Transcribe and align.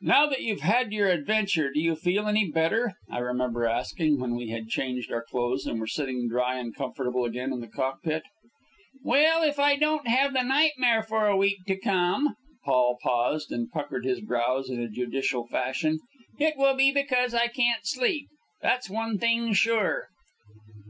"Now 0.00 0.24
that 0.28 0.40
you've 0.40 0.62
had 0.62 0.94
your 0.94 1.08
adventure, 1.10 1.70
do 1.70 1.78
you 1.78 1.94
feel 1.94 2.26
any 2.26 2.50
better?" 2.50 2.94
I 3.10 3.18
remember 3.18 3.66
asking 3.66 4.18
when 4.18 4.34
we 4.34 4.48
had 4.48 4.68
changed 4.70 5.12
our 5.12 5.22
clothes 5.22 5.66
and 5.66 5.78
were 5.78 5.86
sitting 5.86 6.26
dry 6.26 6.58
and 6.58 6.74
comfortable 6.74 7.26
again 7.26 7.52
in 7.52 7.60
the 7.60 7.66
cockpit. 7.68 8.22
"Well, 9.02 9.42
if 9.42 9.58
I 9.58 9.76
don't 9.76 10.08
have 10.08 10.32
the 10.32 10.42
nightmare 10.42 11.02
for 11.02 11.26
a 11.26 11.36
week 11.36 11.58
to 11.66 11.78
come" 11.78 12.34
Paul 12.64 12.96
paused 13.02 13.52
and 13.52 13.70
puckered 13.70 14.06
his 14.06 14.22
brows 14.22 14.70
in 14.70 14.90
judicial 14.94 15.46
fashion 15.46 15.98
"it 16.38 16.54
will 16.56 16.74
be 16.74 16.90
because 16.90 17.34
I 17.34 17.48
can't 17.48 17.84
sleep, 17.84 18.28
that's 18.62 18.88
one 18.88 19.18
thing 19.18 19.52
sure!" 19.52 20.08